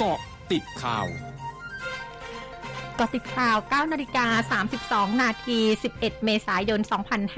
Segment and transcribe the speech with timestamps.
[0.00, 0.20] เกาะ
[0.52, 1.06] ติดข่าว
[2.98, 4.60] กาะติดข่าว 9นาฬิกา
[5.10, 5.58] 32 นาที
[5.92, 6.80] 11 เมษายน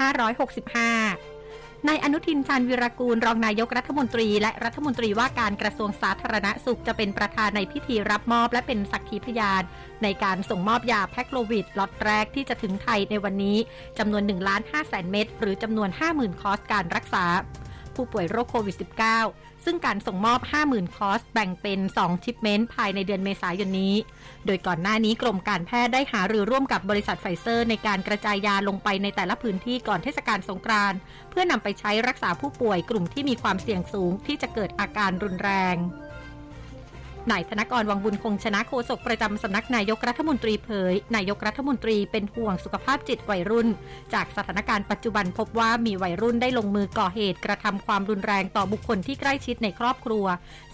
[0.09, 9.63] 2565 นายอนุทินชาญวิรากูล รองนายกรัฐมนตรี และรัฐมนตรีว่าการกระทรวงสาธารณสุขจะเป็นประธานในพิธีรับมอบและเป็นสักขีพยาน
[10.03, 13.57] ในการส่งมอบยาแพคโลวิดล็อตแรกที่จะถึงไทยในวันนี้
[13.99, 17.25] จำนวน1ล้าน5แสนเม็ดหรือจำนวน 50,000 คอร์สการรักษา
[18.01, 18.75] ผู้ป่วยโรคโควิด
[19.19, 23.95] -19 ซึ่งการส่งมอบ 50,000 คอร์สแบ่งเป็น 2 shipment ภายในเดือนเมษายนนี้
[24.45, 30.97] โดยก่อนหน้านี้กรมการแพทย์ได้หารือร่วมกับบริษัทไฟเซอร์ ในการกระจายยาลงไปในแต่ละพื้นที่ก่อนเทศกาลสงกรานต์
[31.29, 35.75] เพื่อนำไปใช้รักษาผู้ป่วยกลุ่มที่มีความเสี่ยงสูงที่จะเกิดอาการรุนแรง
[37.31, 43.67] นายธนกรวังบุญคงชนะโฆษกประจำสำนักนายกรัฐมนตรีเผย นายกรัฐมนตรีเป็นห่วงสุขภาพจิตวัยรุ่น
[44.13, 50.25] จากสถานการณ์ปัจจุบันพบว่ามีวัยรุ่นได้ลงมือก่อเหตุกระทำความรุนแรงต่อบุคคลที่ใกล้ชิดในครอบครัว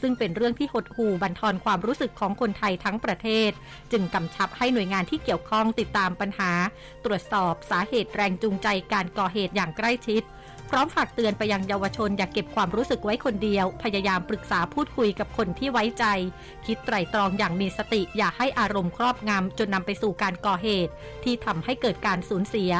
[0.01, 3.51] ซึ่งเป็นเรื่องที่หดหู่บันทอนความรู้สึกของคนไทยทั้งประเทศ
[3.91, 6.51] จึงกำชับให้หน่วยงานที่เกี่ยวข้องติดตามปัญหา
[7.05, 10.23] ตรวจสอบสาเหตุแรงจูงใจการก่อเหตุอย่างใกล้ชิด
[10.69, 16.05] พร้อมฝากเตือนไปยังเยาวชนอย่ากเก็บความรู้สึกไว้คนเดียว พยายามปรึกษาพูดคุยกับคนที่ไว้ใจ
[16.65, 20.91] คิดไตร่ตรองอย่างมีสติ อย่าให้อารมณ์ครอบงำจนนำไปสู่การก่อเหตุ
[21.23, 22.71] ที่ทำให้เกิดการสูญเสีย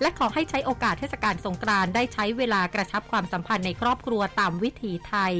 [0.00, 5.34] และขอให้ใช้โอกาสเทศกาลสงกรานต์ได้ใช้เวลากระชับความสัมพันธ์ในครอบครัวตามวิถีไทย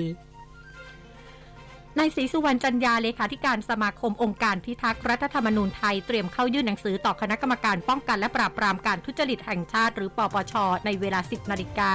[1.99, 11.93] นายศรีสุวรรณจันยาเลขาธิการสมาคมองค์การพิทักษ์รัฐธรรมนูญไทยเตรียมเข้ายื่นหนังสือต่อคณะกรรมการป้องกันและปราบปรามการทุจริตแห่งชาติ หรือปปช ในเวลา 10นาฬิกา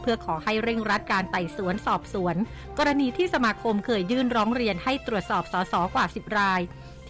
[0.00, 2.36] เพื่อขอให้เร่งรัดการไต่สวนสอบสวน
[2.78, 6.60] กรณีที่สมาคมเคยยื่นร้องเรียนให้ตรวจสอบสสกว่า 10 ราย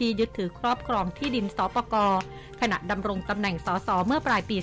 [0.01, 1.95] ที่ยึดถือครอบครองที่ดินสปก
[2.61, 4.57] ขณะดำรงตำแหน่งสสเมื่อปลายปี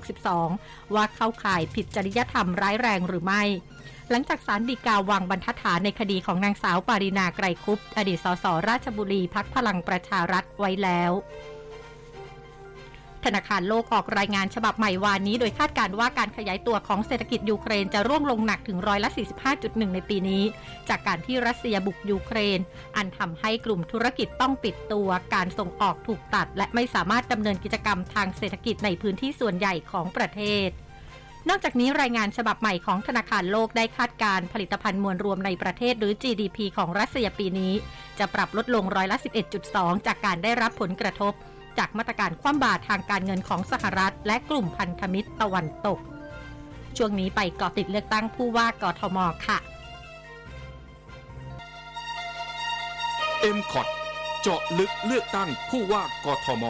[0.00, 3.42] 2562 ว่าเข้าข่ายผิดจริยธรรมร้ายแรงหรือไม่
[4.10, 11.12] หลังจากสารดีกาวางบรรทัดฐานในคดีของนางสาวปารินาไกรคุป อดีตสสราชบุรีพักพลังประชารัฐไว้แล้ว
[13.24, 19.10] ธนาคารโลกออกรายงานฉบับใหม่วานนี้ โดยคาดการว่าการขยายตัวของเศรษฐกิจยูเครนจะร่วงลงหนักถึงร้อยละ
[19.52, 20.42] 45.1 ในปีนี้
[20.88, 22.58] จากการที่รัสเซียบุกยูเครน
[22.96, 30.70] อันทำให้กลุ่มธุรกิจต้องปิดตัว การส่งออกถูกตัด และไม่สามารถดำเนินกิจกรรมทางเศรษฐกิจในพื้นที่ส่วนใหญ่ของประเทศ
[31.48, 37.72] นอกจากนี้รายงานฉบับใหม่ของธนาคารโลกได้คาดการผลิตภัณฑ์มวลรวมในประเทศหรือ GDP ของรัสเซียปีนี้
[38.18, 39.16] จะปรับลดลงร้อยละ
[39.62, 41.32] 11.2 จากการได้รับผลกระทบ
[41.78, 45.98] จากมาตรการคว่ำบาตรทางการเงินของสหรัฐ และกลุ่มพันธมิตรตะวันตก
[46.96, 49.58] ช่วงนี้ไปเกาะติดเลือกตั้งผู้ว่ากทมค่ะ
[53.40, 53.82] เอ็มคอ
[54.42, 56.64] เจาะลึกเลือกตั้งผู้ว่ากทม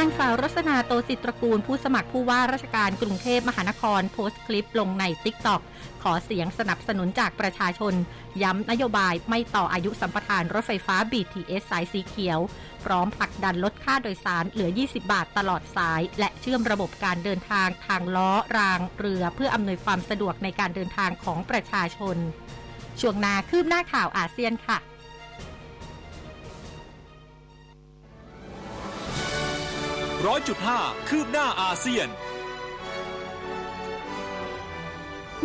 [0.00, 5.60] นางสาวรสนาโตสิตรกูลผู้สมัครผู้ว่าราชการกรุงเทพมหานครโพสต์คลิปลงในติ๊กต็อก
[6.02, 7.94] ขอเสียงสนับสนุนจากประชาชน
[8.42, 12.40] ย้ำนโยบายไม่ต่ออายุสัมปทานรถไฟฟ้า BTS สายสีเขียว
[12.84, 22.16] พร้อมผลักดันลดค่าโดยสารเหลือ 20 บาทตลอดสาย และเชื่อมระบบการเดินทางทางล้อรางเรือ เพื่ออำนวยความสะดวกในการเดินทางของประชาชน
[23.00, 24.78] ช่วงนาคืบหน้าข่าวอาเซียนค่ะ
[30.26, 32.08] ร้อยจุดห้าคืบหน้าอาเซียน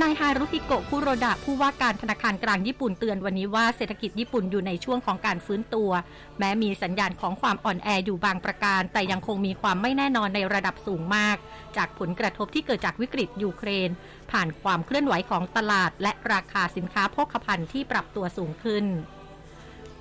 [0.01, 5.91] นายฮารุฮิโกะคุโรดะผู้ว่าการธนาคารกลางญี่ปุ่นเตือนวันนี้ว่าเศรษฐกิจญี่ปุ่นอยู่ในช่วงของการฟื้นตัว
[6.39, 11.37] แม้มีสัญญาณของความอ่อนแออยู่บางประการ แต่ยังคงมีความไม่แน่นอนในระดับสูงมาก
[11.77, 13.89] จากผลกระทบที่เกิดจากวิกฤตยูเครน
[14.31, 18.85] ผ่านความเคลื่อนไหวของตลาด และราคาสินค้าโภคภัณฑ์ที่ปรับตัวสูงขึ้น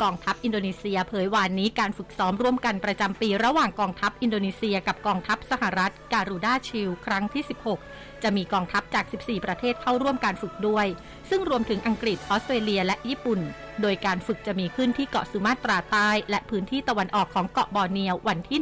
[0.03, 7.43] กองทัพอินโดนีเซียเผยวานนี้การฝึกซ้อมร่วมกันประจำปีระหว่างกองทัพอินโดนีเซียกับกองทัพสหรัฐการูด้าชิลครั้งที่
[7.83, 10.87] 16 จะมีกองทัพจาก 14 ประเทศเข้าร่วมการฝึกด้วย
[11.31, 13.41] ซึ่งรวมถึงอังกฤษออสเตรเลียและญี่ปุ่น
[13.83, 18.59] โดยการฝึกจะมีขึ้นที่เกาะสุมาตราใต้ และพื้นที่ตะวันออกของเกาะบอร์เนียววันที่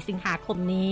[0.00, 0.90] 1-14 สิงหาคมนี้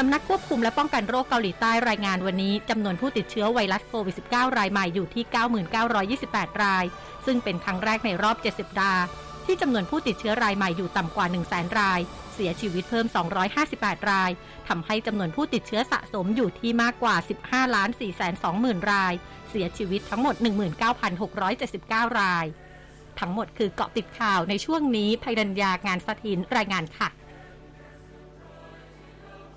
[0.00, 5.24] สำนักควบคุมและป้องกันโรคเกาหลีใต้รายงานวันนี้จำนวนผู้ติดเชื้อไวรัสโควิด -19 รายใหม่อยู่ที่
[6.12, 6.84] 99,28 ราย
[7.26, 8.94] ซึ่งเป็นครั้งแรกในรอบ 70ดา
[9.46, 12.00] ที่จำนวนผู้ติดเชื้อรายใหม่อยู่ต่ำกว่า 100,000 ราย
[12.34, 13.06] เสียชีวิตเพิ่ม
[13.58, 14.30] 258 ราย
[14.68, 19.14] ทำให้จำนวนผู้ติดเชื้อสะสมอยู่ที่มากกว่า 15ล้าน4 2 0 0 0 0ราย
[19.50, 20.34] เสียชีวิตทั้งหมด
[21.46, 22.46] 19,679 ราย
[23.20, 27.10] ทั้งหมดคือเกาะติดข่าวในช่วงนี้ภัยดัญญางานสถินรายงานค่ะ